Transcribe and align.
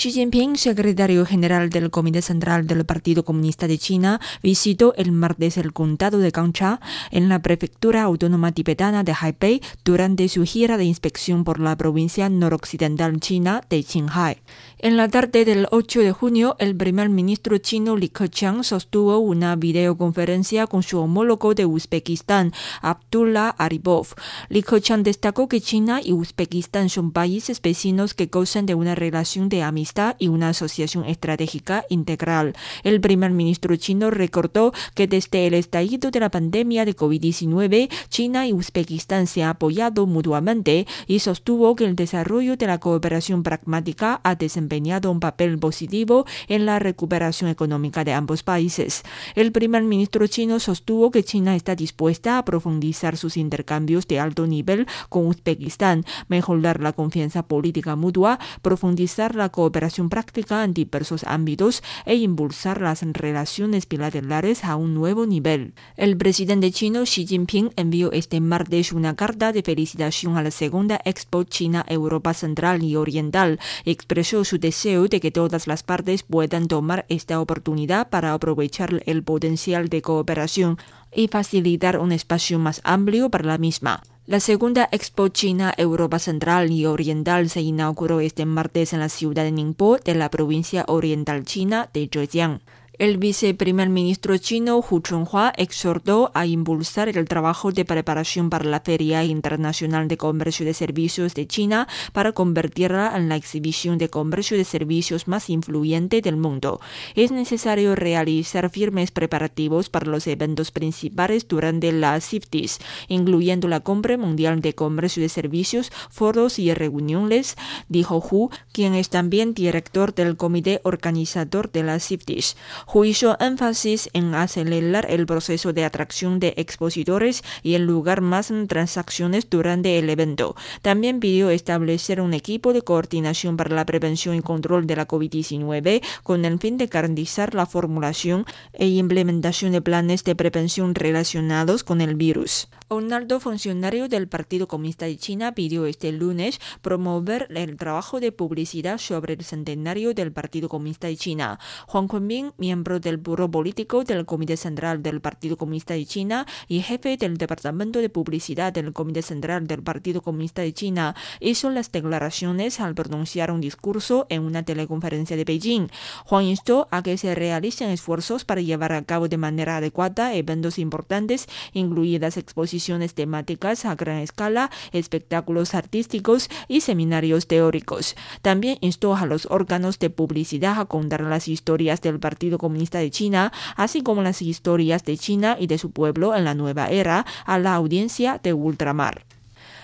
Xi 0.00 0.12
Jinping, 0.12 0.56
secretario 0.56 1.26
general 1.26 1.68
del 1.68 1.90
Comité 1.90 2.22
Central 2.22 2.66
del 2.66 2.86
Partido 2.86 3.22
Comunista 3.22 3.68
de 3.68 3.76
China, 3.76 4.18
visitó 4.42 4.94
el 4.96 5.12
martes 5.12 5.58
el 5.58 5.74
condado 5.74 6.20
de 6.20 6.30
Gangcha 6.30 6.80
en 7.10 7.28
la 7.28 7.42
prefectura 7.42 8.04
autónoma 8.04 8.52
tibetana 8.52 9.04
de 9.04 9.12
Haipei 9.20 9.60
durante 9.84 10.26
su 10.30 10.44
gira 10.44 10.78
de 10.78 10.86
inspección 10.86 11.44
por 11.44 11.60
la 11.60 11.76
provincia 11.76 12.30
noroccidental 12.30 13.20
china 13.20 13.60
de 13.68 13.84
Qinghai. 13.84 14.38
En 14.78 14.96
la 14.96 15.06
tarde 15.06 15.44
del 15.44 15.66
8 15.70 16.00
de 16.00 16.12
junio, 16.12 16.56
el 16.60 16.74
primer 16.74 17.10
ministro 17.10 17.58
chino 17.58 17.94
Li 17.94 18.08
Keqiang 18.08 18.64
sostuvo 18.64 19.18
una 19.18 19.54
videoconferencia 19.54 20.66
con 20.66 20.82
su 20.82 20.98
homólogo 20.98 21.52
de 21.54 21.66
Uzbekistán, 21.66 22.54
Abdullah 22.80 23.50
Aripov. 23.50 24.14
Li 24.48 24.62
Keqiang 24.62 25.02
destacó 25.02 25.46
que 25.46 25.60
China 25.60 26.00
y 26.02 26.12
Uzbekistán 26.12 26.88
son 26.88 27.12
países 27.12 27.60
vecinos 27.60 28.14
que 28.14 28.28
gozan 28.28 28.64
de 28.64 28.74
una 28.74 28.94
relación 28.94 29.50
de 29.50 29.62
amistad 29.62 29.89
y 30.18 30.28
una 30.28 30.50
asociación 30.50 31.04
estratégica 31.04 31.84
integral. 31.88 32.54
El 32.84 33.00
primer 33.00 33.32
ministro 33.32 33.74
chino 33.76 34.10
recordó 34.10 34.72
que 34.94 35.08
desde 35.08 35.48
el 35.48 35.54
estallido 35.54 36.10
de 36.12 36.20
la 36.20 36.30
pandemia 36.30 36.84
de 36.84 36.94
COVID-19, 36.94 37.90
China 38.08 38.46
y 38.46 38.52
Uzbekistán 38.52 39.26
se 39.26 39.42
han 39.42 39.50
apoyado 39.50 40.06
mutuamente 40.06 40.86
y 41.08 41.18
sostuvo 41.18 41.74
que 41.74 41.84
el 41.86 41.96
desarrollo 41.96 42.56
de 42.56 42.68
la 42.68 42.78
cooperación 42.78 43.42
pragmática 43.42 44.20
ha 44.22 44.36
desempeñado 44.36 45.10
un 45.10 45.18
papel 45.18 45.58
positivo 45.58 46.24
en 46.46 46.66
la 46.66 46.78
recuperación 46.78 47.50
económica 47.50 48.04
de 48.04 48.12
ambos 48.12 48.44
países. 48.44 49.02
El 49.34 49.50
primer 49.50 49.82
ministro 49.82 50.26
chino 50.28 50.60
sostuvo 50.60 51.10
que 51.10 51.24
China 51.24 51.56
está 51.56 51.74
dispuesta 51.74 52.38
a 52.38 52.44
profundizar 52.44 53.16
sus 53.16 53.36
intercambios 53.36 54.06
de 54.06 54.20
alto 54.20 54.46
nivel 54.46 54.86
con 55.08 55.26
Uzbekistán, 55.26 56.04
mejorar 56.28 56.80
la 56.80 56.92
confianza 56.92 57.42
política 57.42 57.96
mutua, 57.96 58.38
profundizar 58.62 59.34
la 59.34 59.48
cooperación 59.48 59.79
práctica 60.08 60.62
en 60.64 60.74
diversos 60.74 61.24
ámbitos 61.24 61.82
e 62.04 62.16
impulsar 62.16 62.80
las 62.80 63.02
relaciones 63.02 63.88
bilaterales 63.88 64.64
a 64.64 64.76
un 64.76 64.94
nuevo 64.94 65.26
nivel. 65.26 65.72
El 65.96 66.16
presidente 66.16 66.70
chino 66.70 67.04
Xi 67.04 67.26
Jinping 67.26 67.70
envió 67.76 68.12
este 68.12 68.40
martes 68.40 68.92
una 68.92 69.16
carta 69.16 69.52
de 69.52 69.62
felicitación 69.62 70.36
a 70.36 70.42
la 70.42 70.50
segunda 70.50 71.00
Expo 71.04 71.44
China 71.44 71.84
Europa 71.88 72.34
Central 72.34 72.82
y 72.82 72.96
Oriental. 72.96 73.58
Expresó 73.84 74.44
su 74.44 74.58
deseo 74.58 75.08
de 75.08 75.20
que 75.20 75.30
todas 75.30 75.66
las 75.66 75.82
partes 75.82 76.22
puedan 76.22 76.68
tomar 76.68 77.06
esta 77.08 77.40
oportunidad 77.40 78.10
para 78.10 78.34
aprovechar 78.34 79.02
el 79.06 79.22
potencial 79.22 79.88
de 79.88 80.02
cooperación 80.02 80.76
y 81.14 81.28
facilitar 81.28 81.98
un 81.98 82.12
espacio 82.12 82.58
más 82.58 82.80
amplio 82.84 83.30
para 83.30 83.46
la 83.46 83.58
misma. 83.58 84.02
La 84.30 84.38
segunda 84.38 84.88
Expo 84.92 85.26
China 85.26 85.74
Europa 85.76 86.20
Central 86.20 86.70
y 86.70 86.86
Oriental 86.86 87.50
se 87.50 87.62
inauguró 87.62 88.20
este 88.20 88.46
martes 88.46 88.92
en 88.92 89.00
la 89.00 89.08
ciudad 89.08 89.42
de 89.42 89.50
Ningbo 89.50 89.98
de 89.98 90.14
la 90.14 90.30
provincia 90.30 90.84
oriental 90.86 91.44
china 91.44 91.90
de 91.92 92.08
Zhejiang. 92.08 92.60
El 93.00 93.16
viceprimer 93.16 93.88
ministro 93.88 94.36
chino 94.36 94.76
Hu 94.76 95.00
Chunhua 95.00 95.54
exhortó 95.56 96.30
a 96.34 96.44
impulsar 96.44 97.08
el 97.08 97.26
trabajo 97.26 97.72
de 97.72 97.86
preparación 97.86 98.50
para 98.50 98.66
la 98.66 98.80
Feria 98.80 99.24
Internacional 99.24 100.06
de 100.06 100.18
Comercio 100.18 100.66
de 100.66 100.74
Servicios 100.74 101.32
de 101.32 101.46
China 101.46 101.88
para 102.12 102.32
convertirla 102.32 103.16
en 103.16 103.30
la 103.30 103.36
exhibición 103.36 103.96
de 103.96 104.10
comercio 104.10 104.58
de 104.58 104.66
servicios 104.66 105.28
más 105.28 105.48
influyente 105.48 106.20
del 106.20 106.36
mundo. 106.36 106.78
Es 107.14 107.30
necesario 107.30 107.94
realizar 107.94 108.68
firmes 108.68 109.12
preparativos 109.12 109.88
para 109.88 110.10
los 110.10 110.26
eventos 110.26 110.70
principales 110.70 111.48
durante 111.48 111.92
la 111.92 112.20
CIFTIS, 112.20 112.80
incluyendo 113.08 113.66
la 113.66 113.80
Cumbre 113.80 114.18
Mundial 114.18 114.60
de 114.60 114.74
Comercio 114.74 115.22
de 115.22 115.30
Servicios, 115.30 115.90
foros 116.10 116.58
y 116.58 116.74
reuniones, 116.74 117.56
dijo 117.88 118.18
Hu, 118.18 118.50
quien 118.72 118.94
es 118.94 119.08
también 119.08 119.54
director 119.54 120.14
del 120.14 120.36
comité 120.36 120.82
organizador 120.84 121.72
de 121.72 121.82
la 121.82 121.98
CIFTIS. 121.98 122.56
Hizo 122.92 123.36
énfasis 123.38 124.10
en 124.14 124.34
acelerar 124.34 125.06
el 125.08 125.24
proceso 125.24 125.72
de 125.72 125.84
atracción 125.84 126.40
de 126.40 126.54
expositores 126.56 127.44
y 127.62 127.74
en 127.74 127.86
lugar 127.86 128.20
más 128.20 128.52
transacciones 128.66 129.48
durante 129.48 129.98
el 129.98 130.10
evento. 130.10 130.56
También 130.82 131.20
pidió 131.20 131.50
establecer 131.50 132.20
un 132.20 132.34
equipo 132.34 132.72
de 132.72 132.82
coordinación 132.82 133.56
para 133.56 133.76
la 133.76 133.86
prevención 133.86 134.34
y 134.34 134.42
control 134.42 134.88
de 134.88 134.96
la 134.96 135.06
COVID-19 135.06 136.02
con 136.24 136.44
el 136.44 136.58
fin 136.58 136.78
de 136.78 136.88
garantizar 136.88 137.54
la 137.54 137.66
formulación 137.66 138.44
e 138.72 138.88
implementación 138.88 139.70
de 139.70 139.80
planes 139.80 140.24
de 140.24 140.34
prevención 140.34 140.94
relacionados 140.94 141.84
con 141.84 142.00
el 142.00 142.16
virus. 142.16 142.68
Un 142.92 143.12
alto 143.12 143.38
funcionario 143.38 144.08
del 144.08 144.26
Partido 144.26 144.66
Comunista 144.66 145.06
de 145.06 145.16
China 145.16 145.54
pidió 145.54 145.86
este 145.86 146.10
lunes 146.10 146.58
promover 146.82 147.46
el 147.54 147.76
trabajo 147.76 148.18
de 148.18 148.32
publicidad 148.32 148.98
sobre 148.98 149.34
el 149.34 149.44
centenario 149.44 150.12
del 150.12 150.32
Partido 150.32 150.68
Comunista 150.68 151.06
de 151.06 151.16
China. 151.16 151.60
Juan 151.86 152.08
Kunming, 152.08 152.52
miembro 152.58 152.98
del 152.98 153.18
Buró 153.18 153.48
Político 153.48 154.02
del 154.02 154.26
Comité 154.26 154.56
Central 154.56 155.04
del 155.04 155.20
Partido 155.20 155.56
Comunista 155.56 155.94
de 155.94 156.04
China 156.04 156.48
y 156.66 156.80
jefe 156.80 157.16
del 157.16 157.36
Departamento 157.36 158.00
de 158.00 158.08
Publicidad 158.08 158.72
del 158.72 158.92
Comité 158.92 159.22
Central 159.22 159.68
del 159.68 159.84
Partido 159.84 160.20
Comunista 160.20 160.62
de 160.62 160.72
China, 160.72 161.14
hizo 161.38 161.70
las 161.70 161.92
declaraciones 161.92 162.80
al 162.80 162.96
pronunciar 162.96 163.52
un 163.52 163.60
discurso 163.60 164.26
en 164.30 164.42
una 164.42 164.64
teleconferencia 164.64 165.36
de 165.36 165.44
Beijing. 165.44 165.86
Juan 166.24 166.42
instó 166.42 166.88
a 166.90 167.04
que 167.04 167.16
se 167.18 167.36
realicen 167.36 167.90
esfuerzos 167.90 168.44
para 168.44 168.62
llevar 168.62 168.94
a 168.94 169.04
cabo 169.04 169.28
de 169.28 169.36
manera 169.36 169.76
adecuada 169.76 170.34
eventos 170.34 170.76
importantes, 170.80 171.46
incluidas 171.72 172.36
exposiciones 172.36 172.79
temáticas 173.14 173.84
a 173.84 173.94
gran 173.94 174.18
escala, 174.18 174.70
espectáculos 174.92 175.74
artísticos 175.74 176.48
y 176.68 176.80
seminarios 176.80 177.46
teóricos. 177.46 178.16
También 178.42 178.78
instó 178.80 179.14
a 179.14 179.26
los 179.26 179.46
órganos 179.50 179.98
de 179.98 180.10
publicidad 180.10 180.80
a 180.80 180.86
contar 180.86 181.20
las 181.22 181.48
historias 181.48 182.00
del 182.00 182.18
Partido 182.18 182.58
Comunista 182.58 182.98
de 182.98 183.10
China, 183.10 183.52
así 183.76 184.02
como 184.02 184.22
las 184.22 184.42
historias 184.42 185.04
de 185.04 185.18
China 185.18 185.56
y 185.58 185.66
de 185.66 185.78
su 185.78 185.90
pueblo 185.90 186.34
en 186.34 186.44
la 186.44 186.54
nueva 186.54 186.88
era, 186.88 187.26
a 187.44 187.58
la 187.58 187.74
audiencia 187.74 188.40
de 188.42 188.52
ultramar. 188.52 189.24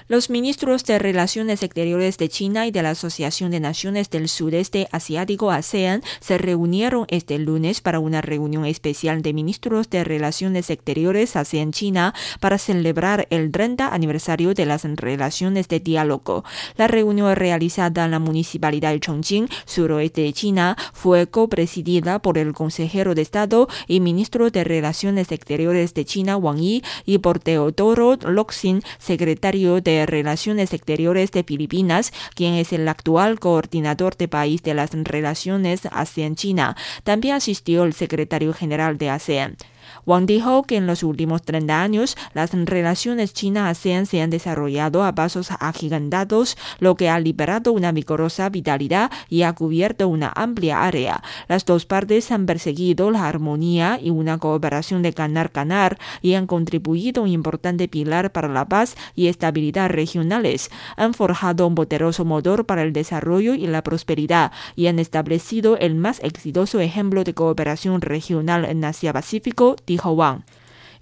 Los 0.09 0.31
ministros 0.31 0.85
de 0.85 1.01
Relaciones 1.01 1.65
Exteriores 1.65 2.17
de 2.17 2.29
China 2.29 2.69
y 2.69 2.71
de 2.71 2.81
la 2.81 2.91
Asociación 2.91 3.51
de 3.51 3.59
Naciones 3.59 4.09
del 4.09 4.29
Sudeste 4.29 4.87
Asiático 4.93 5.51
ASEAN 5.51 6.01
se 6.21 6.39
reunieron 6.39 7.07
este 7.09 7.41
lunes 7.41 7.81
para 7.81 7.99
una 7.99 8.21
reunión 8.21 8.67
especial 8.67 9.21
de 9.23 9.33
ministros 9.33 9.91
de 9.91 10.05
Relaciones 10.05 10.71
Exteriores 10.71 11.35
ASEAN-China 11.35 12.15
para 12.39 12.57
celebrar 12.57 13.27
el 13.31 13.51
30 13.51 13.93
aniversario 13.93 14.55
de 14.55 14.65
las 14.65 14.85
relaciones 14.85 15.67
de 15.67 15.81
diálogo. 15.81 16.45
La 16.77 16.87
reunión 16.87 17.35
realizada 17.35 18.05
en 18.05 18.13
la 18.13 18.21
Municipalidad 18.21 18.93
de 18.93 19.01
Chongqing, 19.01 19.49
suroeste 19.65 20.21
de 20.21 20.33
China, 20.33 20.77
fue 20.93 21.27
copresidida 21.27 22.21
por 22.21 22.39
el 22.39 22.53
consejero 22.53 23.17
de 23.17 23.23
Estado 23.23 23.67
y 23.89 23.99
ministro 23.99 24.53
de 24.53 24.63
Relaciones 24.63 25.33
Exteriores 25.33 25.95
de 25.95 26.05
China, 26.05 26.37
Wang 26.37 26.61
Yi, 26.61 26.85
y 27.07 27.19
por 27.19 27.41
Teodoro 27.41 28.15
Locsin, 28.23 28.83
secretario 29.01 29.81
de 29.81 29.96
Relaciones 30.05 30.75
Exteriores 30.75 31.31
de 31.31 31.45
Filipinas, 31.45 32.13
quien 32.35 32.55
es 32.55 32.73
el 32.75 32.87
actual 32.89 33.41
coordinador 33.41 34.17
de 34.17 34.29
país 34.29 34.63
de 34.63 34.75
las 34.75 34.91
relaciones 34.93 35.87
ASEAN-China. 35.87 36.77
También 37.05 37.37
asistió 37.37 37.85
el 37.85 37.95
secretario 37.95 38.53
general 38.53 38.99
de 38.99 39.11
ASEAN. 39.11 39.57
Wang 40.05 40.27
dijo 40.27 40.63
que 40.65 40.77
en 40.77 40.87
los 40.87 41.03
últimos 41.03 41.43
30 41.43 41.81
años 41.81 42.17
las 42.35 42.53
relaciones 42.53 43.33
China-ASEAN 43.33 44.07
se 44.07 44.23
han 44.23 44.31
desarrollado 44.31 45.05
a 45.05 45.15
pasos 45.15 45.51
agigantados, 45.59 46.57
lo 46.79 46.95
que 46.97 47.09
ha 47.09 47.19
liberado 47.19 47.73
una 47.73 47.93
vigorosa 47.93 48.49
vitalidad 48.49 49.11
y 49.29 49.43
ha 49.43 49.53
cubierto 49.53 50.09
una 50.09 50.33
amplia 50.35 50.83
área. 50.83 51.23
Las 51.49 51.65
dos 51.65 51.87
partes 51.87 52.31
han 52.31 52.47
perseguido 52.47 53.11
la 53.11 53.27
armonía 53.27 53.99
y 54.03 54.11
una 54.11 54.39
cooperación 54.39 55.03
de 55.03 55.13
ganar-ganar 55.13 55.99
y 56.23 56.35
han 56.35 56.47
contribuido 56.47 57.23
un 57.23 57.29
importante 57.29 57.89
pilar 57.89 58.33
para 58.33 58.49
la 58.49 58.67
paz 58.67 58.97
y 59.15 59.29
estabilidad 59.29 59.91
regionales. 59.91 60.71
Han 60.97 61.15
forjado 61.15 61.67
un 61.67 61.75
poderoso 61.75 62.25
motor 62.25 62.67
para 62.67 62.83
el 62.83 62.93
desarrollo 62.93 63.55
y 63.55 63.67
la 63.67 63.83
prosperidad 63.83 64.53
y 64.75 64.87
han 64.87 64.99
establecido 64.99 65.77
el 65.79 65.95
más 65.95 66.21
exitoso 66.23 66.81
ejemplo 66.81 67.25
de 67.25 67.35
cooperación 67.35 68.01
regional 68.01 68.65
en 68.65 68.85
Asia-Pacífico 68.85 69.76
dijo 69.87 70.17
Wang. 70.17 70.43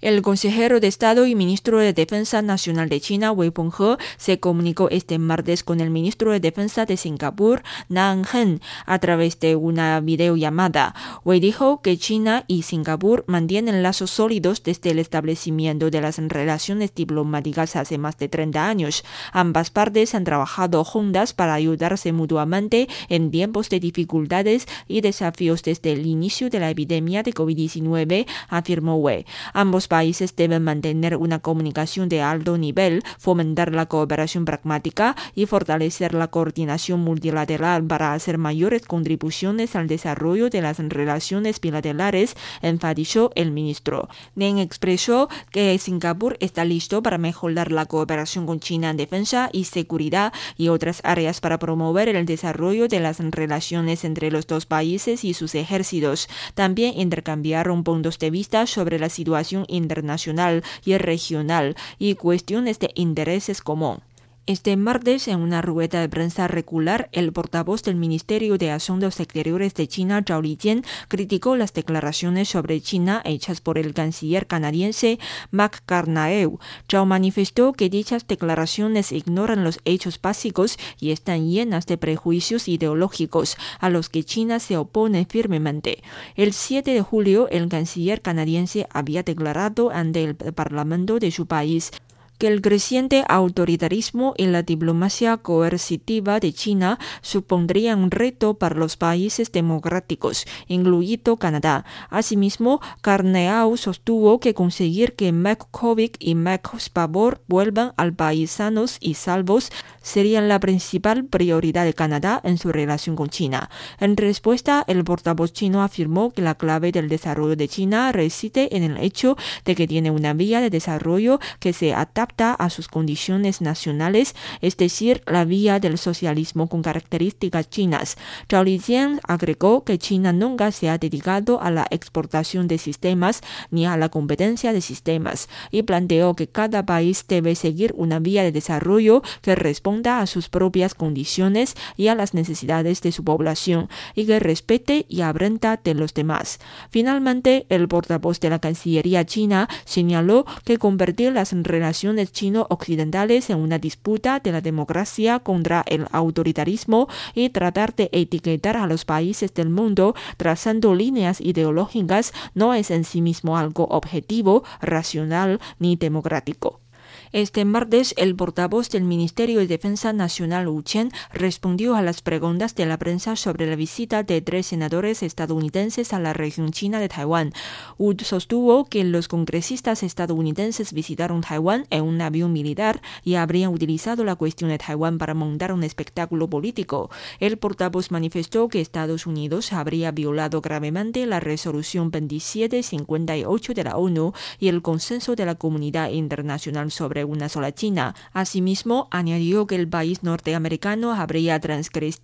El 0.05 0.21
consejero 0.21 0.79
de 0.79 0.85
Estado 0.85 1.25
y 1.25 1.33
ministro 1.33 1.79
de 1.79 1.91
Defensa 1.91 2.43
Nacional 2.43 2.89
de 2.89 3.01
China, 3.01 3.31
Wei 3.31 3.49
Penghe, 3.49 3.97
se 4.17 4.39
comunicó 4.39 4.87
este 4.91 5.17
martes 5.17 5.63
con 5.63 5.79
el 5.79 5.89
ministro 5.89 6.31
de 6.31 6.39
Defensa 6.39 6.85
de 6.85 6.95
Singapur, 6.95 7.63
Nan 7.89 8.23
Hen, 8.31 8.61
a 8.85 8.99
través 8.99 9.39
de 9.39 9.55
una 9.55 9.99
videollamada. 10.01 10.93
Wei 11.23 11.39
dijo 11.39 11.81
que 11.81 11.97
China 11.97 12.43
y 12.45 12.61
Singapur 12.61 13.23
mantienen 13.25 13.81
lazos 13.81 14.11
sólidos 14.11 14.61
desde 14.61 14.91
el 14.91 14.99
establecimiento 14.99 15.89
de 15.89 16.01
las 16.01 16.19
relaciones 16.19 16.93
diplomáticas 16.93 17.75
hace 17.75 17.97
más 17.97 18.15
de 18.19 18.29
30 18.29 18.63
años. 18.63 19.03
Ambas 19.31 19.71
partes 19.71 20.13
han 20.13 20.23
trabajado 20.23 20.83
juntas 20.83 21.33
para 21.33 21.55
ayudarse 21.55 22.13
mutuamente 22.13 22.87
en 23.09 23.31
tiempos 23.31 23.69
de 23.69 23.79
dificultades 23.79 24.67
y 24.87 25.01
desafíos 25.01 25.63
desde 25.63 25.93
el 25.93 26.05
inicio 26.05 26.51
de 26.51 26.59
la 26.59 26.69
epidemia 26.69 27.23
de 27.23 27.33
COVID-19, 27.33 28.27
afirmó 28.49 28.97
Wei. 28.97 29.25
Ambos 29.51 29.87
países 29.95 30.35
deben 30.35 30.61
mantener 30.61 31.15
una 31.15 31.39
comunicación 31.39 32.09
de 32.09 32.21
alto 32.21 32.57
nivel, 32.57 33.01
fomentar 33.17 33.73
la 33.73 33.85
cooperación 33.85 34.43
pragmática 34.43 35.15
y 35.35 35.45
fortalecer 35.45 36.13
la 36.13 36.27
coordinación 36.27 36.99
multilateral 36.99 37.81
para 37.85 38.11
hacer 38.11 38.37
mayores 38.37 38.81
contribuciones 38.81 39.73
al 39.77 39.87
desarrollo 39.87 40.49
de 40.49 40.61
las 40.61 40.79
relaciones 40.79 41.61
bilaterales, 41.61 42.35
enfatizó 42.61 43.31
el 43.35 43.51
ministro. 43.51 44.09
Deng 44.35 44.57
expresó 44.57 45.29
que 45.49 45.77
Singapur 45.77 46.35
está 46.41 46.65
listo 46.65 47.01
para 47.01 47.17
mejorar 47.17 47.71
la 47.71 47.85
cooperación 47.85 48.45
con 48.45 48.59
China 48.59 48.89
en 48.89 48.97
defensa 48.97 49.49
y 49.53 49.63
seguridad 49.63 50.33
y 50.57 50.67
otras 50.67 50.99
áreas 51.05 51.39
para 51.39 51.57
promover 51.57 52.09
el 52.09 52.25
desarrollo 52.25 52.89
de 52.89 52.99
las 52.99 53.19
relaciones 53.19 54.03
entre 54.03 54.29
los 54.29 54.45
dos 54.45 54.65
países 54.65 55.23
y 55.23 55.33
sus 55.33 55.55
ejércitos. 55.55 56.27
También 56.53 56.99
intercambiaron 56.99 57.85
puntos 57.85 58.19
de 58.19 58.29
vista 58.29 58.67
sobre 58.67 58.99
la 58.99 59.07
situación 59.07 59.63
internacional 59.75 60.63
y 60.85 60.97
regional 60.97 61.75
y 61.99 62.15
cuestiones 62.15 62.79
de 62.79 62.91
intereses 62.95 63.61
común. 63.61 63.99
Este 64.47 64.77
martes, 64.77 65.27
en 65.27 65.39
una 65.39 65.63
rueda 65.63 66.01
de 66.01 66.07
prensa 66.07 66.47
regular, 66.47 67.09
el 67.13 67.33
portavoz 67.33 67.81
del 67.81 67.95
Ministerio 67.95 68.59
de 68.59 68.69
Asuntos 68.69 69.19
Exteriores 69.19 69.73
de 69.73 69.87
China, 69.87 70.23
Zhao 70.23 70.43
Lijian, 70.43 70.83
criticó 71.07 71.55
las 71.55 71.73
declaraciones 71.73 72.49
sobre 72.49 72.79
China 72.79 73.23
hechas 73.25 73.59
por 73.59 73.79
el 73.79 73.95
canciller 73.95 74.45
canadiense 74.45 75.17
Mac 75.49 75.81
Carnaeu. 75.87 76.59
Zhao 76.87 77.07
manifestó 77.07 77.73
que 77.73 77.89
dichas 77.89 78.27
declaraciones 78.27 79.11
ignoran 79.11 79.63
los 79.63 79.79
hechos 79.83 80.21
básicos 80.21 80.77
y 80.99 81.09
están 81.09 81.49
llenas 81.49 81.87
de 81.87 81.97
prejuicios 81.97 82.67
ideológicos 82.67 83.57
a 83.79 83.89
los 83.89 84.09
que 84.09 84.23
China 84.23 84.59
se 84.59 84.77
opone 84.77 85.25
firmemente. 85.27 86.03
El 86.35 86.53
7 86.53 86.91
de 86.91 87.01
julio, 87.01 87.49
el 87.49 87.67
canciller 87.67 88.21
canadiense 88.21 88.85
había 88.91 89.23
declarado 89.23 89.89
ante 89.89 90.23
el 90.23 90.35
Parlamento 90.35 91.17
de 91.17 91.31
su 91.31 91.47
país 91.47 91.91
que 92.37 92.47
el 92.47 92.61
creciente 92.61 93.23
autoritarismo 93.27 94.33
y 94.37 94.45
la 94.47 94.61
diplomacia 94.61 95.37
coercitiva 95.37 96.39
de 96.39 96.53
China 96.53 96.99
supondrían 97.21 97.99
un 97.99 98.11
reto 98.11 98.55
para 98.55 98.75
los 98.75 98.97
países 98.97 99.51
democráticos, 99.51 100.45
incluido 100.67 101.37
Canadá. 101.37 101.85
Asimismo, 102.09 102.81
Carneau 103.01 103.77
sostuvo 103.77 104.39
que 104.39 104.53
conseguir 104.53 105.15
que 105.15 105.31
McCovic 105.31 106.17
y 106.19 106.35
McSpavor 106.35 107.41
vuelvan 107.47 107.93
al 107.97 108.13
país 108.13 108.51
sanos 108.51 108.97
y 108.99 109.15
salvos 109.15 109.71
sería 110.01 110.41
la 110.41 110.59
principal 110.59 111.25
prioridad 111.25 111.85
de 111.85 111.93
Canadá 111.93 112.41
en 112.43 112.57
su 112.57 112.71
relación 112.71 113.15
con 113.15 113.29
China. 113.29 113.69
En 113.99 114.17
respuesta, 114.17 114.83
el 114.87 115.03
portavoz 115.03 115.53
chino 115.53 115.83
afirmó 115.83 116.31
que 116.31 116.41
la 116.41 116.55
clave 116.55 116.91
del 116.91 117.09
desarrollo 117.09 117.55
de 117.55 117.67
China 117.67 118.11
reside 118.11 118.75
en 118.75 118.83
el 118.83 118.97
hecho 118.97 119.35
de 119.63 119.75
que 119.75 119.87
tiene 119.87 120.11
una 120.11 120.33
vía 120.33 120.61
de 120.61 120.69
desarrollo 120.69 121.39
que 121.59 121.73
se 121.73 121.93
adapta 121.93 122.24
a 122.37 122.69
sus 122.69 122.87
condiciones 122.87 123.61
nacionales, 123.61 124.35
es 124.61 124.77
decir, 124.77 125.21
la 125.27 125.45
vía 125.45 125.79
del 125.79 125.97
socialismo 125.97 126.67
con 126.67 126.81
características 126.81 127.69
chinas. 127.69 128.17
Zhao 128.49 128.63
Lijian 128.63 129.19
agregó 129.27 129.83
que 129.83 129.97
China 129.97 130.33
nunca 130.33 130.71
se 130.71 130.89
ha 130.89 130.97
dedicado 130.97 131.61
a 131.61 131.71
la 131.71 131.85
exportación 131.91 132.67
de 132.67 132.77
sistemas 132.77 133.41
ni 133.69 133.85
a 133.85 133.95
la 133.97 134.09
competencia 134.09 134.73
de 134.73 134.81
sistemas 134.81 135.49
y 135.71 135.83
planteó 135.83 136.35
que 136.35 136.47
cada 136.47 136.85
país 136.85 137.25
debe 137.27 137.55
seguir 137.55 137.93
una 137.95 138.19
vía 138.19 138.43
de 138.43 138.51
desarrollo 138.51 139.21
que 139.41 139.55
responda 139.55 140.19
a 140.19 140.27
sus 140.27 140.49
propias 140.49 140.95
condiciones 140.95 141.75
y 141.95 142.07
a 142.07 142.15
las 142.15 142.33
necesidades 142.33 143.01
de 143.01 143.11
su 143.11 143.23
población 143.23 143.87
y 144.15 144.25
que 144.25 144.39
respete 144.39 145.05
y 145.09 145.21
aprenda 145.21 145.79
de 145.83 145.93
los 145.93 146.13
demás. 146.13 146.59
Finalmente, 146.89 147.65
el 147.69 147.87
portavoz 147.87 148.39
de 148.39 148.49
la 148.49 148.59
Cancillería 148.59 149.25
china 149.25 149.69
señaló 149.85 150.45
que 150.63 150.77
convertir 150.77 151.33
las 151.33 151.51
relaciones 151.51 152.14
chino-occidentales 152.23 153.49
en 153.49 153.57
una 153.57 153.79
disputa 153.79 154.39
de 154.39 154.51
la 154.51 154.61
democracia 154.61 155.39
contra 155.39 155.83
el 155.87 156.07
autoritarismo 156.11 157.07
y 157.33 157.49
tratar 157.49 157.95
de 157.95 158.09
etiquetar 158.11 158.77
a 158.77 158.87
los 158.87 159.05
países 159.05 159.53
del 159.53 159.69
mundo 159.69 160.15
trazando 160.37 160.95
líneas 160.95 161.41
ideológicas 161.41 162.33
no 162.53 162.73
es 162.73 162.91
en 162.91 163.03
sí 163.03 163.21
mismo 163.21 163.57
algo 163.57 163.85
objetivo, 163.85 164.63
racional 164.81 165.59
ni 165.79 165.95
democrático. 165.95 166.84
Este 167.31 167.65
martes, 167.65 168.13
el 168.17 168.35
portavoz 168.35 168.89
del 168.89 169.03
Ministerio 169.03 169.59
de 169.59 169.67
Defensa 169.67 170.13
Nacional 170.13 170.67
Wu 170.67 170.83
Chen 170.83 171.11
respondió 171.33 171.95
a 171.95 172.01
las 172.01 172.21
preguntas 172.21 172.75
de 172.75 172.85
la 172.85 172.97
prensa 172.97 173.35
sobre 173.35 173.65
la 173.65 173.75
visita 173.75 174.23
de 174.23 174.41
tres 174.41 174.67
senadores 174.67 175.23
estadounidenses 175.23 176.13
a 176.13 176.19
la 176.19 176.33
región 176.33 176.71
china 176.71 176.99
de 176.99 177.09
Taiwán. 177.09 177.51
Wu 177.97 178.15
sostuvo 178.21 178.85
que 178.85 179.03
los 179.03 179.27
congresistas 179.27 180.03
estadounidenses 180.03 180.93
visitaron 180.93 181.41
Taiwán 181.41 181.85
en 181.89 182.03
un 182.03 182.21
avión 182.21 182.53
militar 182.53 183.01
y 183.23 183.35
habrían 183.35 183.73
utilizado 183.73 184.23
la 184.23 184.35
cuestión 184.35 184.69
de 184.69 184.77
Taiwán 184.77 185.17
para 185.17 185.33
montar 185.33 185.73
un 185.73 185.83
espectáculo 185.83 186.49
político. 186.49 187.09
El 187.39 187.57
portavoz 187.57 188.11
manifestó 188.11 188.69
que 188.69 188.81
Estados 188.81 189.25
Unidos 189.25 189.73
habría 189.73 190.11
violado 190.11 190.61
gravemente 190.61 191.25
la 191.25 191.39
resolución 191.39 192.11
2758 192.11 193.73
de 193.73 193.83
la 193.83 193.97
ONU 193.97 194.33
y 194.59 194.67
el 194.67 194.81
consenso 194.81 195.35
de 195.35 195.45
la 195.45 195.55
comunidad 195.55 196.11
internacional 196.11 196.91
sobre 196.91 197.14
una 197.23 197.49
sola 197.49 197.73
China. 197.73 198.15
Asimismo, 198.33 199.07
añadió 199.11 199.67
que 199.67 199.75
el 199.75 199.87
país 199.87 200.23
norteamericano 200.23 201.13
habría 201.13 201.59
transgredido 201.59 202.15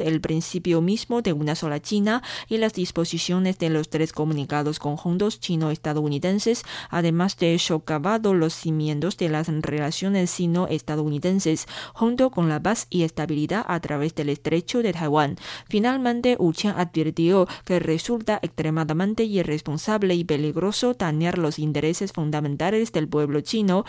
el 0.00 0.20
principio 0.20 0.80
mismo 0.80 1.22
de 1.22 1.32
una 1.32 1.54
sola 1.54 1.80
China 1.80 2.22
y 2.48 2.58
las 2.58 2.72
disposiciones 2.72 3.58
de 3.58 3.70
los 3.70 3.90
tres 3.90 4.12
comunicados 4.12 4.78
conjuntos 4.78 5.40
chino-estadounidenses, 5.40 6.64
además 6.88 7.36
de 7.36 7.58
socavado 7.58 8.34
los 8.34 8.54
cimientos 8.54 9.16
de 9.16 9.28
las 9.28 9.48
relaciones 9.48 10.30
sino-estadounidenses, 10.30 11.66
junto 11.94 12.30
con 12.30 12.48
la 12.48 12.62
paz 12.62 12.86
y 12.90 13.02
estabilidad 13.02 13.64
a 13.68 13.80
través 13.80 14.14
del 14.14 14.28
estrecho 14.28 14.82
de 14.82 14.92
Taiwán. 14.92 15.36
Finalmente, 15.68 16.36
Wu 16.38 16.52
advirtió 16.76 17.46
que 17.64 17.78
resulta 17.78 18.38
extremadamente 18.42 19.24
irresponsable 19.24 20.14
y 20.14 20.24
peligroso 20.24 20.94
dañar 20.94 21.38
los 21.38 21.58
intereses 21.58 22.12
fundamentales 22.12 22.92
del 22.92 23.08
pueblo 23.08 23.40
chino, 23.40 23.84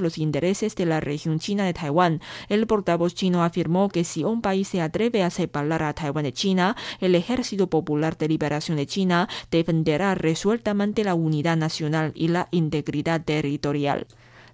los 0.00 0.18
intereses 0.18 0.74
de 0.76 0.86
la 0.86 1.00
región 1.00 1.38
china 1.38 1.64
de 1.64 1.74
Taiwán. 1.74 2.20
El 2.48 2.66
portavoz 2.66 3.14
chino 3.14 3.42
afirmó 3.42 3.88
que 3.88 4.04
si 4.04 4.24
un 4.24 4.42
país 4.42 4.68
se 4.68 4.80
atreve 4.80 5.22
a 5.22 5.30
separar 5.30 5.82
a 5.82 5.94
Taiwán 5.94 6.24
de 6.24 6.32
China, 6.32 6.76
el 7.00 7.14
Ejército 7.14 7.68
Popular 7.68 8.16
de 8.16 8.28
Liberación 8.28 8.76
de 8.76 8.86
China 8.86 9.28
defenderá 9.50 10.14
resueltamente 10.14 11.04
la 11.04 11.14
unidad 11.14 11.56
nacional 11.56 12.12
y 12.14 12.28
la 12.28 12.48
integridad 12.50 13.24
territorial. 13.24 14.06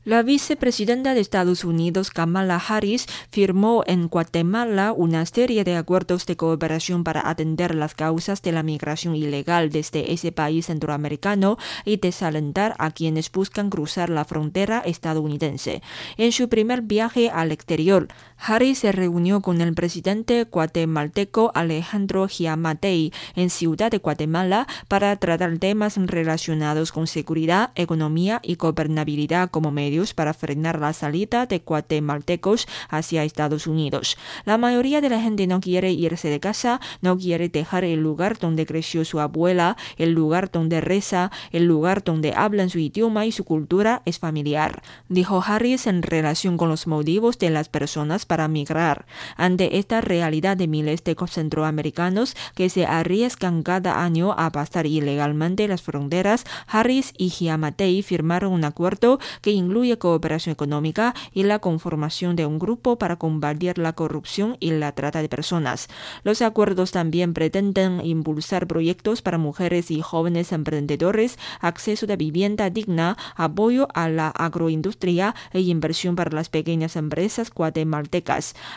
La 0.03 0.23
vicepresidenta 0.23 1.13
de 1.13 1.21
Estados 1.21 1.63
Unidos, 1.63 2.09
Kamala 2.09 2.57
Harris, 2.57 3.07
firmó 3.31 3.85
en 3.87 4.09
Guatemala 4.09 4.95
una 4.97 5.27
serie 5.27 5.63
de 5.63 5.77
acuerdos 5.77 6.25
de 6.25 6.39
cooperación 6.39 7.05
para 7.05 7.29
atender 7.29 7.75
las 7.75 7.95
causas 7.95 8.41
de 8.41 8.53
la 8.53 8.63
migración 8.63 9.15
ilegal 9.15 9.69
desde 9.69 10.11
ese 10.15 10.33
país 10.33 10.69
centroamericano 10.69 11.59
y 11.85 11.99
desalentar 11.99 12.77
a 12.79 12.93
quienes 12.93 13.31
buscan 13.31 13.69
cruzar 13.69 14.09
la 14.09 14.25
frontera 14.25 14.79
estadounidense. 14.79 15.83
En 16.17 16.33
su 16.33 16.49
primer 16.49 16.81
viaje 16.81 17.29
al 17.29 17.53
exterior, 17.53 18.09
Harris 18.43 18.79
se 18.79 18.91
reunió 18.91 19.43
con 19.43 19.61
el 19.61 19.75
presidente 19.75 20.45
guatemalteco 20.51 21.53
Alejandro 21.55 22.27
Giamatei 22.27 23.13
en 23.37 23.51
Ciudad 23.51 23.91
de 23.91 23.99
Guatemala 23.99 24.67
para 24.89 25.15
tratar 25.17 25.59
temas 25.59 25.97
relacionados 25.99 26.91
con 26.91 27.07
seguridad, 27.07 27.71
economía 27.75 28.41
y 28.43 28.55
gobernabilidad 28.55 29.51
como 29.51 29.71
medio 29.71 30.01
para 30.15 30.33
frenar 30.33 30.81
la 30.81 30.95
salida 30.95 31.45
de 31.45 31.59
guatemaltecos 31.59 32.67
hacia 32.89 33.25
Estados 33.25 33.67
Unidos. 33.67 34.17
La 34.47 34.57
mayoría 34.57 35.03
de 35.03 35.11
la 35.11 35.21
gente 35.21 35.47
no 35.47 35.61
quiere 35.61 35.93
irse 35.93 36.29
de 36.29 36.41
casa, 36.41 36.81
no 37.03 37.19
quiere 37.19 37.51
dejar 37.51 37.85
el 37.85 38.01
lugar 38.01 38.39
donde 38.39 38.65
creció 38.65 39.05
su 39.05 39.21
abuela, 39.21 39.77
el 39.99 40.13
lugar 40.13 40.51
donde 40.51 40.81
reza, 40.81 41.31
el 41.51 41.67
lugar 41.67 42.03
donde 42.03 42.33
hablan 42.35 42.71
su 42.71 42.79
idioma 42.79 43.27
y 43.27 43.33
su 43.33 43.45
cultura 43.45 44.01
es 44.07 44.19
familiar, 44.19 44.83
dijo 45.09 45.43
Harris 45.45 45.87
en 45.87 46.03
relación 46.03 46.57
con 46.57 46.71
los 46.71 46.87
motivos 46.87 47.39
de 47.39 47.51
las 47.51 47.69
personas 47.69 48.25
para 48.31 48.47
migrar. 48.47 49.07
Ante 49.37 49.79
esta 49.79 50.01
realidad 50.01 50.57
de 50.57 50.69
miles 50.69 51.03
de 51.03 51.17
centroamericanos 51.27 52.37
que 52.55 52.71
se 52.71 52.87
arriesgan 52.87 53.65
cada 53.65 54.05
año 54.05 54.37
a 54.39 54.53
pasar 54.53 54.87
ilegalmente 54.87 55.67
las 55.67 55.83
fronteras, 55.83 56.45
Harris 56.69 57.13
y 57.19 57.31
Giamatei 57.31 58.03
firmaron 58.03 58.53
un 58.53 58.65
acuerdo 58.65 59.19
que 59.43 59.51
incluye 59.51 59.99
cooperación 59.99 60.53
económica 60.53 61.13
y 61.33 61.43
la 61.43 61.59
conformación 61.59 62.37
de 62.37 62.47
un 62.47 62.61
grupo 62.61 62.99
para 62.99 63.17
combatir 63.17 63.79
la 63.79 63.95
corrupción 63.95 64.57
y 64.61 64.71
la 64.71 64.93
trata 64.93 65.23
de 65.23 65.29
personas. 65.29 65.89
Los 66.23 66.41
acuerdos 66.41 66.93
también 66.93 67.35
pretenden 67.35 68.01
impulsar 68.07 68.69
proyectos 68.69 69.23
para 69.23 69.39
mujeres 69.39 69.91
y 69.91 70.03
jóvenes 70.03 70.53
emprendedores, 70.53 71.37
acceso 71.61 72.07
de 72.07 72.15
vivienda 72.15 72.71
digna, 72.71 73.17
apoyo 73.35 73.89
a 73.93 74.09
la 74.09 74.29
agroindustria 74.29 75.35
e 75.53 75.63
inversión 75.63 76.15
para 76.15 76.31
las 76.31 76.49
pequeñas 76.49 76.95
empresas 76.95 77.51
guatemaltecas. 77.51 78.20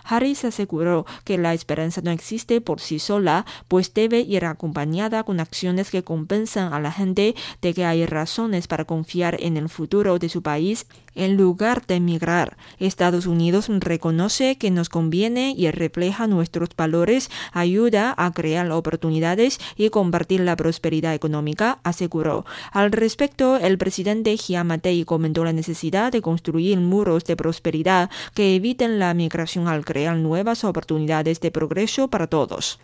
Harris 0.03 0.45
aseguró 0.45 1.05
que 1.23 1.37
la 1.37 1.53
esperanza 1.53 2.01
no 2.01 2.11
existe 2.11 2.61
por 2.61 2.79
sí 2.79 2.99
sola, 2.99 3.45
pues 3.67 3.93
debe 3.93 4.19
ir 4.19 4.45
acompañada 4.45 5.23
con 5.23 5.39
acciones 5.39 5.89
que 5.89 6.03
compensan 6.03 6.73
a 6.73 6.79
la 6.79 6.91
gente 6.91 7.35
de 7.61 7.73
que 7.73 7.85
hay 7.85 8.05
razones 8.05 8.67
para 8.67 8.85
confiar 8.85 9.37
en 9.39 9.57
el 9.57 9.69
futuro 9.69 10.19
de 10.19 10.29
su 10.29 10.41
país 10.41 10.85
en 11.15 11.37
lugar 11.37 11.85
de 11.85 11.95
emigrar. 11.95 12.57
Estados 12.79 13.25
Unidos 13.25 13.67
reconoce 13.69 14.57
que 14.57 14.71
nos 14.71 14.89
conviene 14.89 15.53
y 15.57 15.69
refleja 15.71 16.27
nuestros 16.27 16.69
valores, 16.75 17.29
ayuda 17.51 18.13
a 18.17 18.31
crear 18.31 18.69
oportunidades 18.71 19.59
y 19.75 19.89
compartir 19.89 20.41
la 20.41 20.55
prosperidad 20.55 21.13
económica, 21.13 21.79
aseguró. 21.83 22.45
Al 22.71 22.91
respecto, 22.91 23.57
el 23.57 23.77
presidente 23.77 24.37
Giamatei 24.37 25.05
comentó 25.05 25.43
la 25.43 25.53
necesidad 25.53 26.11
de 26.11 26.21
construir 26.21 26.79
muros 26.79 27.23
de 27.25 27.35
prosperidad 27.35 28.09
que 28.33 28.55
eviten 28.55 28.99
la 28.99 29.13
migración 29.13 29.67
al 29.67 29.85
crear 29.85 30.17
nuevas 30.17 30.63
oportunidades 30.63 31.39
de 31.39 31.51
progreso 31.51 32.07
para 32.07 32.27
todos. 32.27 32.79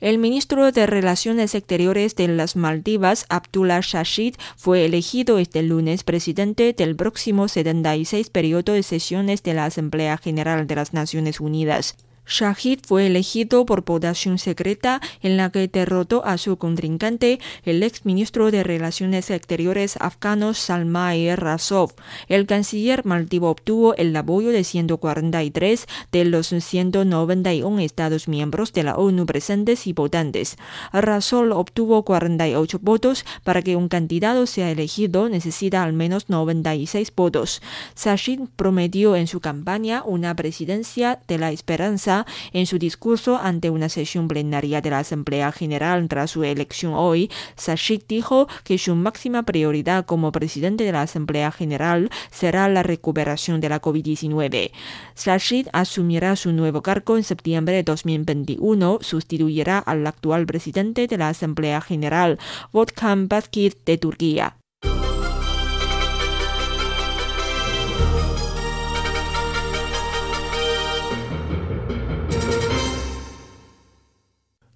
El 0.00 0.18
ministro 0.18 0.70
de 0.72 0.86
Relaciones 0.86 1.54
Exteriores 1.54 2.14
de 2.16 2.28
las 2.28 2.54
Maldivas, 2.54 3.24
Abdullah 3.30 3.80
Shashid, 3.80 4.34
fue 4.56 4.84
elegido 4.84 5.38
este 5.38 5.62
lunes 5.62 6.04
presidente 6.04 6.74
del 6.74 6.94
próximo 6.96 7.48
76 7.48 8.28
periodo 8.28 8.74
de 8.74 8.82
sesiones 8.82 9.42
de 9.42 9.54
la 9.54 9.64
Asamblea 9.64 10.18
General 10.18 10.66
de 10.66 10.74
las 10.74 10.92
Naciones 10.92 11.40
Unidas. 11.40 11.96
Shahid 12.26 12.80
fue 12.86 13.06
elegido 13.06 13.64
por 13.66 13.84
votación 13.84 14.38
secreta 14.38 15.00
en 15.22 15.36
la 15.36 15.50
que 15.50 15.68
derrotó 15.68 16.24
a 16.24 16.38
su 16.38 16.56
contrincante, 16.56 17.38
el 17.64 17.82
ex 17.82 18.04
ministro 18.04 18.50
de 18.50 18.62
Relaciones 18.62 19.30
Exteriores 19.30 19.96
afgano 20.00 20.52
Salmay 20.52 21.34
Razov. 21.36 21.94
El 22.28 22.46
canciller 22.46 23.04
maldivo 23.04 23.50
obtuvo 23.50 23.94
el 23.94 24.14
apoyo 24.16 24.50
de 24.50 24.64
143 24.64 25.86
de 26.12 26.24
los 26.24 26.48
191 26.48 27.80
Estados 27.80 28.28
miembros 28.28 28.72
de 28.72 28.82
la 28.82 28.96
ONU 28.96 29.26
presentes 29.26 29.86
y 29.86 29.92
votantes. 29.92 30.56
Razov 30.92 31.50
obtuvo 31.52 32.04
48 32.04 32.78
votos. 32.82 33.24
Para 33.44 33.62
que 33.62 33.76
un 33.76 33.88
candidato 33.88 34.46
sea 34.46 34.70
elegido 34.70 35.28
necesita 35.28 35.82
al 35.82 35.92
menos 35.92 36.28
96 36.28 37.12
votos. 37.14 37.62
Shahid 37.96 38.40
prometió 38.56 39.16
en 39.16 39.26
su 39.26 39.40
campaña 39.40 40.02
una 40.04 40.34
presidencia 40.34 41.20
de 41.28 41.38
la 41.38 41.52
esperanza 41.52 42.15
en 42.52 42.66
su 42.66 42.78
discurso 42.78 43.36
ante 43.36 43.68
una 43.68 43.88
sesión 43.88 44.28
plenaria 44.28 44.80
de 44.80 44.90
la 44.90 45.00
Asamblea 45.00 45.52
General 45.52 46.08
tras 46.08 46.30
su 46.30 46.44
elección 46.44 46.94
hoy, 46.94 47.30
Sashik 47.56 48.06
dijo 48.06 48.46
que 48.64 48.78
su 48.78 48.94
máxima 48.94 49.42
prioridad 49.42 50.06
como 50.06 50.32
presidente 50.32 50.84
de 50.84 50.92
la 50.92 51.02
Asamblea 51.02 51.50
General 51.50 52.08
será 52.30 52.68
la 52.68 52.82
recuperación 52.82 53.60
de 53.60 53.68
la 53.68 53.82
COVID-19. 53.82 54.70
Sashik 55.14 55.68
asumirá 55.72 56.36
su 56.36 56.52
nuevo 56.52 56.82
cargo 56.82 57.16
en 57.16 57.24
septiembre 57.24 57.74
de 57.74 57.82
2021, 57.82 58.98
sustituirá 59.02 59.78
al 59.78 60.06
actual 60.06 60.46
presidente 60.46 61.06
de 61.06 61.18
la 61.18 61.28
Asamblea 61.28 61.80
General, 61.80 62.38
Volkan 62.72 63.28
Baskir 63.28 63.76
de 63.84 63.98
Turquía. 63.98 64.56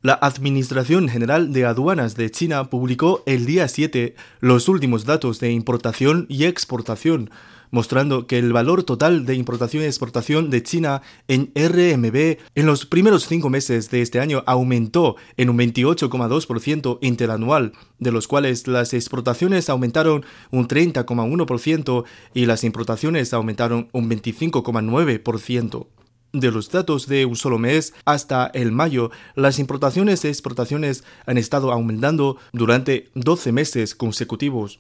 La 0.02 0.14
Administración 0.14 1.11
General 1.11 1.52
de 1.52 1.66
Aduanas 1.66 2.14
de 2.16 2.30
China 2.30 2.71
publicó 2.71 3.23
el 3.26 3.45
día 3.45 3.69
7 3.69 4.14
los 4.40 4.66
últimos 4.71 5.04
datos 5.04 5.40
de 5.40 5.52
importación 5.52 6.25
y 6.30 6.45
exportación, 6.45 7.30
mostrando 7.71 8.26
que 8.26 8.38
el 8.38 8.50
valor 8.54 8.83
total 8.83 9.26
de 9.26 9.35
importación 9.35 9.83
y 9.83 9.87
exportación 9.87 10.49
de 10.49 10.62
China 10.62 11.02
en 11.28 11.52
RMB 11.54 12.38
en 12.54 12.64
los 12.64 12.87
primeros 12.87 13.26
cinco 13.26 13.50
meses 13.50 13.90
de 13.90 14.00
este 14.00 14.21
año 14.21 14.42
aumentó 14.47 15.16
en 15.37 15.50
un 15.50 15.59
28,2% 15.59 16.97
interanual, 17.02 17.73
de 17.99 18.11
los 18.11 18.26
cuales 18.26 18.66
las 18.69 18.95
exportaciones 18.95 19.69
aumentaron 19.69 20.25
un 20.50 20.66
30,1% 20.66 22.04
y 22.33 22.47
las 22.47 22.64
importaciones 22.64 23.35
aumentaron 23.35 23.90
un 23.92 24.09
25,9%. 24.09 25.88
De 26.32 26.52
los 26.52 26.70
datos 26.70 27.08
de 27.08 27.26
un 27.26 27.34
solo 27.34 27.58
mes 27.58 27.92
hasta 28.04 28.46
el 28.54 28.70
mayo, 28.70 29.10
las 29.34 29.58
importaciones 29.58 30.25
y 30.25 30.28
exportaciones 30.28 31.02
han 31.26 31.38
estado 31.38 31.72
aumentando 31.72 32.37
durante 32.52 33.10
12 33.14 33.50
meses 33.50 33.96
consecutivos. 33.96 34.78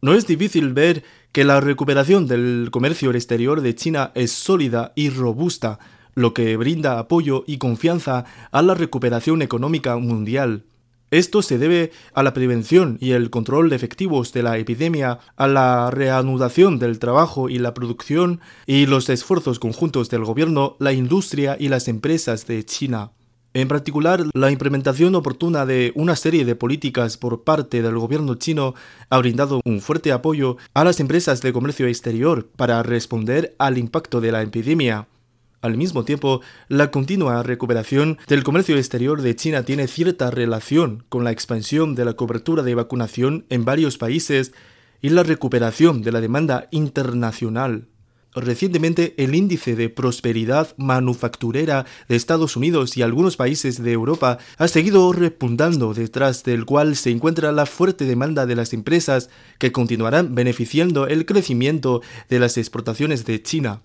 No 0.00 0.14
es 0.14 0.28
difícil 0.28 0.72
ver 0.72 1.02
que 1.32 1.44
la 1.44 1.60
recuperación 1.60 2.26
del 2.28 2.68
comercio 2.70 3.10
exterior 3.10 3.62
de 3.62 3.74
China 3.74 4.12
es 4.14 4.30
sólida 4.30 4.92
y 4.94 5.10
robusta, 5.10 5.80
lo 6.14 6.34
que 6.34 6.56
brinda 6.56 6.98
apoyo 6.98 7.44
y 7.46 7.58
confianza 7.58 8.24
a 8.52 8.62
la 8.62 8.74
recuperación 8.74 9.42
económica 9.42 9.96
mundial. 9.96 10.64
Esto 11.10 11.42
se 11.42 11.58
debe 11.58 11.90
a 12.14 12.22
la 12.22 12.32
prevención 12.32 12.96
y 13.00 13.12
el 13.12 13.30
control 13.30 13.68
de 13.68 13.76
efectivos 13.76 14.32
de 14.32 14.44
la 14.44 14.58
epidemia, 14.58 15.18
a 15.36 15.48
la 15.48 15.90
reanudación 15.90 16.78
del 16.78 17.00
trabajo 17.00 17.48
y 17.48 17.58
la 17.58 17.74
producción 17.74 18.40
y 18.64 18.86
los 18.86 19.08
esfuerzos 19.08 19.58
conjuntos 19.58 20.08
del 20.08 20.24
gobierno, 20.24 20.76
la 20.78 20.92
industria 20.92 21.56
y 21.58 21.68
las 21.68 21.88
empresas 21.88 22.46
de 22.46 22.64
China. 22.64 23.10
En 23.52 23.66
particular, 23.66 24.24
la 24.32 24.52
implementación 24.52 25.16
oportuna 25.16 25.66
de 25.66 25.90
una 25.96 26.14
serie 26.14 26.44
de 26.44 26.54
políticas 26.54 27.16
por 27.16 27.42
parte 27.42 27.82
del 27.82 27.98
gobierno 27.98 28.36
chino 28.36 28.74
ha 29.08 29.18
brindado 29.18 29.60
un 29.64 29.80
fuerte 29.80 30.12
apoyo 30.12 30.56
a 30.74 30.84
las 30.84 31.00
empresas 31.00 31.42
de 31.42 31.52
comercio 31.52 31.88
exterior 31.88 32.46
para 32.54 32.84
responder 32.84 33.56
al 33.58 33.78
impacto 33.78 34.20
de 34.20 34.30
la 34.30 34.42
epidemia. 34.42 35.08
Al 35.62 35.76
mismo 35.76 36.04
tiempo, 36.04 36.40
la 36.68 36.90
continua 36.90 37.42
recuperación 37.42 38.16
del 38.28 38.44
comercio 38.44 38.78
exterior 38.78 39.20
de 39.20 39.36
China 39.36 39.62
tiene 39.62 39.88
cierta 39.88 40.30
relación 40.30 41.04
con 41.10 41.22
la 41.22 41.32
expansión 41.32 41.94
de 41.94 42.06
la 42.06 42.14
cobertura 42.14 42.62
de 42.62 42.74
vacunación 42.74 43.44
en 43.50 43.66
varios 43.66 43.98
países 43.98 44.52
y 45.02 45.10
la 45.10 45.22
recuperación 45.22 46.00
de 46.00 46.12
la 46.12 46.22
demanda 46.22 46.68
internacional. 46.70 47.88
Recientemente, 48.34 49.14
el 49.18 49.34
índice 49.34 49.76
de 49.76 49.90
prosperidad 49.90 50.74
manufacturera 50.78 51.84
de 52.08 52.16
Estados 52.16 52.56
Unidos 52.56 52.96
y 52.96 53.02
algunos 53.02 53.36
países 53.36 53.82
de 53.82 53.92
Europa 53.92 54.38
ha 54.56 54.68
seguido 54.68 55.12
repuntando, 55.12 55.92
detrás 55.92 56.42
del 56.42 56.64
cual 56.64 56.96
se 56.96 57.10
encuentra 57.10 57.52
la 57.52 57.66
fuerte 57.66 58.06
demanda 58.06 58.46
de 58.46 58.56
las 58.56 58.72
empresas 58.72 59.28
que 59.58 59.72
continuarán 59.72 60.34
beneficiando 60.34 61.06
el 61.06 61.26
crecimiento 61.26 62.00
de 62.30 62.38
las 62.38 62.56
exportaciones 62.56 63.26
de 63.26 63.42
China. 63.42 63.82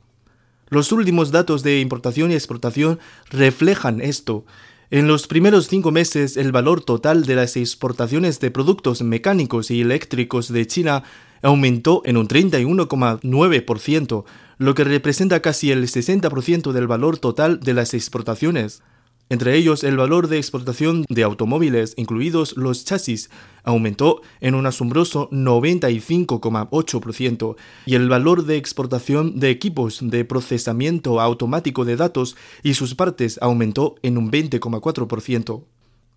Los 0.70 0.92
últimos 0.92 1.32
datos 1.32 1.62
de 1.64 1.80
importación 1.80 2.32
y 2.32 2.34
exportación 2.34 3.00
reflejan 3.30 4.02
esto. 4.02 4.46
En 4.90 5.08
los 5.08 5.28
primeros 5.28 5.68
cinco 5.68 5.92
meses, 5.92 6.38
el 6.38 6.52
valor 6.52 6.84
total 6.84 7.26
de 7.26 7.36
las 7.36 7.56
exportaciones 7.58 8.40
de 8.40 8.52
productos 8.52 9.02
mecánicos 9.02 9.70
y 9.72 9.82
eléctricos 9.82 10.52
de 10.52 10.66
China 10.68 11.04
aumentó 11.42 12.02
en 12.06 12.18
un 12.18 12.28
31,9%, 12.28 14.26
lo 14.58 14.74
que 14.74 14.84
representa 14.84 15.42
casi 15.42 15.72
el 15.72 15.84
60% 15.84 16.72
del 16.72 16.88
valor 16.88 17.18
total 17.18 17.60
de 17.60 17.74
las 17.74 17.94
exportaciones. 17.94 18.82
Entre 19.28 19.56
ellos, 19.56 19.84
el 19.84 19.98
valor 19.98 20.28
de 20.28 20.38
exportación 20.38 21.04
de 21.10 21.24
automóviles, 21.24 21.96
incluidos 21.98 22.56
los 22.58 22.86
chasis, 22.86 23.32
aumentó 23.64 24.22
en 24.40 24.54
un 24.54 24.68
asombroso 24.68 25.32
95,8% 25.32 27.56
y 27.88 27.96
el 27.96 28.08
valor 28.08 28.46
de 28.46 28.58
exportación 28.58 29.40
de 29.40 29.50
equipos 29.50 29.98
de 30.02 30.26
procesamiento 30.26 31.20
automático 31.20 31.86
de 31.86 31.96
datos 31.96 32.38
y 32.62 32.76
sus 32.76 32.94
partes 32.94 33.40
aumentó 33.42 33.96
en 34.04 34.20
un 34.20 34.32
20,4%. 34.32 35.64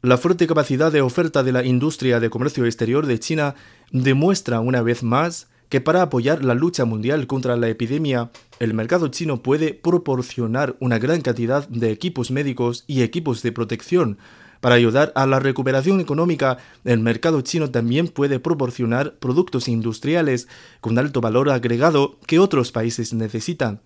La 0.03 0.19
fuerte 0.19 0.47
capacidad 0.47 0.93
de 0.93 1.01
oferta 1.01 1.43
de 1.43 1.53
la 1.53 1.65
industria 1.65 2.21
de 2.21 2.29
comercio 2.29 2.67
exterior 2.67 3.07
de 3.07 3.19
China 3.19 3.55
demuestra 3.91 4.61
una 4.61 4.83
vez 4.83 5.03
más 5.03 5.49
que 5.71 5.81
para 5.81 6.03
apoyar 6.03 6.45
la 6.45 6.55
lucha 6.55 6.85
mundial 6.85 7.27
contra 7.27 7.57
la 7.57 7.69
epidemia, 7.69 8.31
el 8.61 8.75
mercado 8.75 9.09
chino 9.09 9.43
puede 9.43 9.75
proporcionar 9.75 10.77
una 10.81 10.99
gran 10.99 11.21
cantidad 11.21 11.69
de 11.69 11.91
equipos 11.91 12.31
médicos 12.31 12.85
y 12.87 13.03
equipos 13.03 13.43
de 13.43 13.53
protección. 13.53 14.19
Para 14.61 14.75
ayudar 14.75 15.13
a 15.15 15.27
la 15.27 15.39
recuperación 15.39 16.01
económica, 16.01 16.59
el 16.85 16.99
mercado 16.99 17.41
chino 17.43 17.71
también 17.71 18.09
puede 18.09 18.41
proporcionar 18.41 19.15
productos 19.19 19.69
industriales 19.69 20.49
con 20.81 20.99
alto 20.99 21.21
valor 21.21 21.51
agregado 21.51 22.19
que 22.27 22.41
otros 22.41 22.73
países 22.73 23.15
necesitan. 23.15 23.81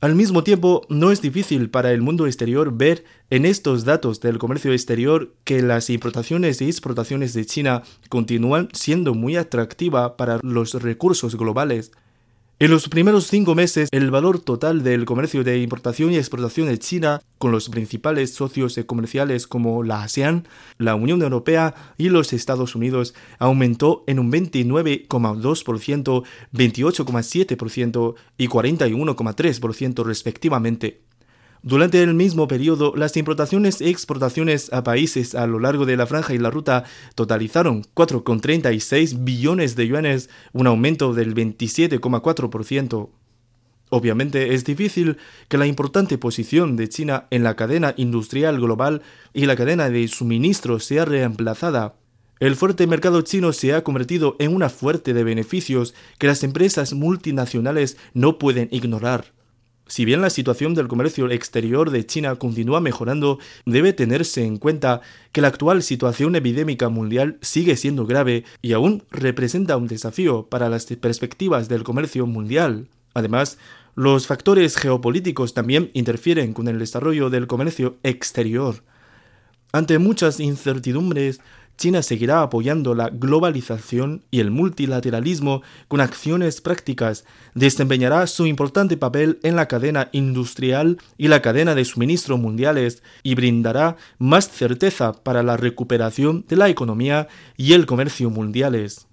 Al 0.00 0.14
mismo 0.14 0.44
tiempo, 0.44 0.82
no 0.90 1.10
es 1.10 1.22
difícil 1.22 1.70
para 1.70 1.90
el 1.90 2.02
mundo 2.02 2.26
exterior 2.26 2.76
ver 2.76 3.04
en 3.30 3.46
estos 3.46 3.84
datos 3.84 4.20
del 4.20 4.38
comercio 4.38 4.72
exterior 4.72 5.34
que 5.44 5.62
las 5.62 5.88
importaciones 5.88 6.60
y 6.60 6.66
exportaciones 6.66 7.32
de 7.32 7.46
China 7.46 7.82
continúan 8.10 8.68
siendo 8.74 9.14
muy 9.14 9.36
atractivas 9.36 10.12
para 10.18 10.38
los 10.42 10.74
recursos 10.74 11.36
globales. 11.36 11.92
En 12.58 12.70
los 12.70 12.88
primeros 12.88 13.26
cinco 13.26 13.54
meses, 13.54 13.90
el 13.92 14.10
valor 14.10 14.40
total 14.40 14.82
del 14.82 15.04
comercio 15.04 15.44
de 15.44 15.58
importación 15.58 16.10
y 16.12 16.16
exportación 16.16 16.68
de 16.68 16.78
China 16.78 17.20
con 17.36 17.52
los 17.52 17.68
principales 17.68 18.32
socios 18.32 18.80
comerciales 18.86 19.46
como 19.46 19.82
la 19.82 20.02
ASEAN, 20.02 20.48
la 20.78 20.94
Unión 20.94 21.20
Europea 21.20 21.74
y 21.98 22.08
los 22.08 22.32
Estados 22.32 22.74
Unidos 22.74 23.12
aumentó 23.38 24.04
en 24.06 24.18
un 24.18 24.32
29,2%, 24.32 26.24
28,7% 26.54 28.14
y 28.38 28.48
41,3% 28.48 30.04
respectivamente. 30.06 31.05
Durante 31.66 32.00
el 32.00 32.14
mismo 32.14 32.46
periodo, 32.46 32.92
las 32.94 33.16
importaciones 33.16 33.80
y 33.80 33.88
exportaciones 33.88 34.72
a 34.72 34.84
países 34.84 35.34
a 35.34 35.48
lo 35.48 35.58
largo 35.58 35.84
de 35.84 35.96
la 35.96 36.06
franja 36.06 36.32
y 36.32 36.38
la 36.38 36.48
ruta 36.48 36.84
totalizaron 37.16 37.82
4,36 37.92 39.24
billones 39.24 39.74
de 39.74 39.88
yuanes, 39.88 40.30
un 40.52 40.68
aumento 40.68 41.12
del 41.12 41.34
27,4%. 41.34 43.08
Obviamente 43.90 44.54
es 44.54 44.64
difícil 44.64 45.16
que 45.48 45.58
la 45.58 45.66
importante 45.66 46.18
posición 46.18 46.76
de 46.76 46.88
China 46.88 47.26
en 47.30 47.42
la 47.42 47.56
cadena 47.56 47.94
industrial 47.96 48.60
global 48.60 49.02
y 49.34 49.46
la 49.46 49.56
cadena 49.56 49.90
de 49.90 50.06
suministro 50.06 50.78
sea 50.78 51.04
reemplazada. 51.04 51.96
El 52.38 52.54
fuerte 52.54 52.86
mercado 52.86 53.22
chino 53.22 53.52
se 53.52 53.74
ha 53.74 53.82
convertido 53.82 54.36
en 54.38 54.54
una 54.54 54.68
fuerte 54.68 55.14
de 55.14 55.24
beneficios 55.24 55.94
que 56.18 56.28
las 56.28 56.44
empresas 56.44 56.92
multinacionales 56.92 57.96
no 58.14 58.38
pueden 58.38 58.68
ignorar. 58.70 59.35
Si 59.88 60.04
bien 60.04 60.20
la 60.20 60.30
situación 60.30 60.74
del 60.74 60.88
comercio 60.88 61.30
exterior 61.30 61.90
de 61.90 62.04
China 62.04 62.34
continúa 62.34 62.80
mejorando, 62.80 63.38
debe 63.66 63.92
tenerse 63.92 64.44
en 64.44 64.56
cuenta 64.56 65.00
que 65.30 65.40
la 65.40 65.48
actual 65.48 65.82
situación 65.84 66.34
epidémica 66.34 66.88
mundial 66.88 67.38
sigue 67.40 67.76
siendo 67.76 68.04
grave 68.04 68.44
y 68.62 68.72
aún 68.72 69.04
representa 69.12 69.76
un 69.76 69.86
desafío 69.86 70.46
para 70.48 70.68
las 70.68 70.86
perspectivas 70.86 71.68
del 71.68 71.84
comercio 71.84 72.26
mundial. 72.26 72.88
Además, 73.14 73.58
los 73.94 74.26
factores 74.26 74.76
geopolíticos 74.76 75.54
también 75.54 75.92
interfieren 75.94 76.52
con 76.52 76.66
el 76.66 76.80
desarrollo 76.80 77.30
del 77.30 77.46
comercio 77.46 77.96
exterior. 78.02 78.82
Ante 79.72 79.98
muchas 80.00 80.40
incertidumbres, 80.40 81.40
China 81.76 82.02
seguirá 82.02 82.42
apoyando 82.42 82.94
la 82.94 83.10
globalización 83.10 84.22
y 84.30 84.40
el 84.40 84.50
multilateralismo 84.50 85.62
con 85.88 86.00
acciones 86.00 86.60
prácticas, 86.60 87.24
desempeñará 87.54 88.26
su 88.26 88.46
importante 88.46 88.96
papel 88.96 89.38
en 89.42 89.56
la 89.56 89.68
cadena 89.68 90.08
industrial 90.12 90.98
y 91.18 91.28
la 91.28 91.42
cadena 91.42 91.74
de 91.74 91.84
suministro 91.84 92.38
mundiales 92.38 93.02
y 93.22 93.34
brindará 93.34 93.96
más 94.18 94.48
certeza 94.48 95.12
para 95.12 95.42
la 95.42 95.56
recuperación 95.56 96.44
de 96.48 96.56
la 96.56 96.68
economía 96.68 97.28
y 97.56 97.74
el 97.74 97.86
comercio 97.86 98.30
mundiales. 98.30 99.06